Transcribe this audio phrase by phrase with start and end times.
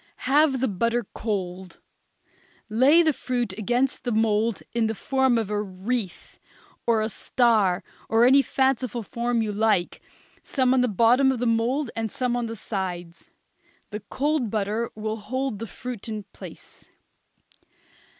[0.25, 1.79] Have the butter cold;
[2.69, 6.39] lay the fruit against the mould in the form of a wreath,
[6.87, 10.01] or a star, or any fanciful form you like,
[10.41, 13.29] some on the bottom of the mould and some on the sides.
[13.91, 16.89] The cold butter will hold the fruit in place.